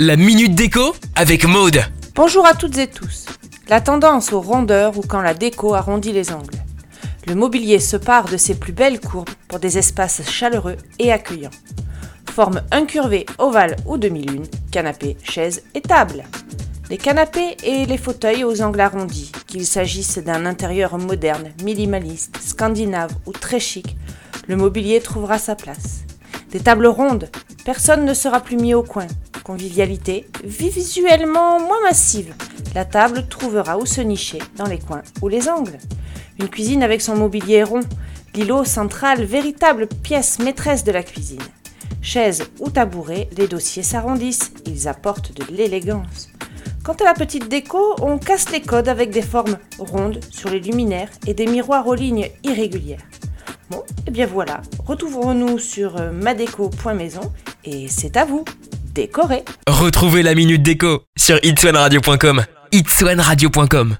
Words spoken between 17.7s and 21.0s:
les fauteuils aux angles arrondis, qu'il s'agisse d'un intérieur